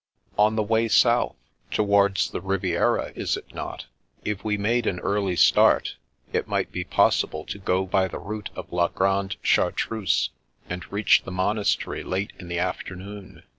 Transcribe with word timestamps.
"On 0.35 0.55
the 0.55 0.63
way 0.63 0.87
south, 0.87 1.35
towards 1.69 2.31
the 2.31 2.41
Riviera, 2.41 3.11
is 3.13 3.37
it 3.37 3.53
not? 3.53 3.85
If 4.25 4.43
we 4.43 4.57
made 4.57 4.87
an 4.87 4.99
early 5.01 5.35
start, 5.35 5.95
it 6.33 6.47
might 6.47 6.71
be 6.71 6.83
pos 6.83 7.21
sible 7.23 7.45
to 7.49 7.59
go 7.59 7.85
by 7.85 8.07
the 8.07 8.17
route 8.17 8.49
of 8.55 8.73
la 8.73 8.87
Grande 8.87 9.35
Chartreuse, 9.43 10.31
and 10.67 10.91
reach 10.91 11.21
the 11.23 11.29
monastery 11.31 12.03
late 12.03 12.33
in 12.39 12.47
the 12.47 12.57
afternoon. 12.57 13.43